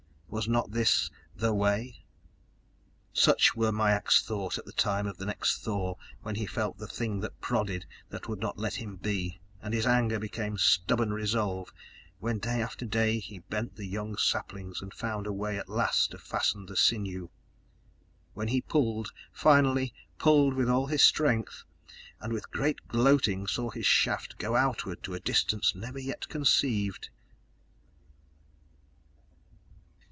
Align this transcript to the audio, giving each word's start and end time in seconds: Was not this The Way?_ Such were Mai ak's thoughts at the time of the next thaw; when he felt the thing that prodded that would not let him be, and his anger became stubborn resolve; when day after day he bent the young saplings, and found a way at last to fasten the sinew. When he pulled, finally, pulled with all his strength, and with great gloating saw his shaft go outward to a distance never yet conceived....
Was 0.31 0.47
not 0.47 0.71
this 0.71 1.11
The 1.35 1.53
Way?_ 1.53 2.05
Such 3.11 3.53
were 3.53 3.73
Mai 3.73 3.91
ak's 3.91 4.21
thoughts 4.23 4.57
at 4.57 4.63
the 4.63 4.71
time 4.71 5.05
of 5.05 5.17
the 5.17 5.25
next 5.25 5.57
thaw; 5.61 5.95
when 6.21 6.35
he 6.35 6.45
felt 6.45 6.77
the 6.77 6.87
thing 6.87 7.19
that 7.19 7.41
prodded 7.41 7.85
that 8.11 8.29
would 8.29 8.39
not 8.39 8.57
let 8.57 8.75
him 8.75 8.95
be, 8.95 9.41
and 9.61 9.73
his 9.73 9.85
anger 9.85 10.19
became 10.19 10.57
stubborn 10.57 11.11
resolve; 11.11 11.73
when 12.19 12.39
day 12.39 12.61
after 12.61 12.85
day 12.85 13.19
he 13.19 13.39
bent 13.39 13.75
the 13.75 13.85
young 13.85 14.15
saplings, 14.15 14.81
and 14.81 14.93
found 14.93 15.27
a 15.27 15.33
way 15.33 15.57
at 15.59 15.67
last 15.67 16.11
to 16.11 16.17
fasten 16.17 16.65
the 16.65 16.77
sinew. 16.77 17.27
When 18.33 18.47
he 18.47 18.61
pulled, 18.61 19.11
finally, 19.33 19.93
pulled 20.17 20.53
with 20.53 20.69
all 20.69 20.87
his 20.87 21.03
strength, 21.03 21.63
and 22.21 22.31
with 22.31 22.51
great 22.51 22.87
gloating 22.87 23.47
saw 23.47 23.69
his 23.69 23.85
shaft 23.85 24.37
go 24.37 24.55
outward 24.55 25.03
to 25.03 25.13
a 25.13 25.19
distance 25.19 25.75
never 25.75 25.99
yet 25.99 26.29
conceived.... 26.29 27.09